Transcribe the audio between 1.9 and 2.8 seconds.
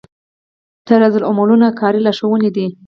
لارښوونې دي